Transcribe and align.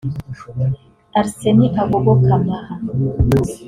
Alseny 1.19 1.63
Agogo 1.81 2.13
Camara 2.27 2.73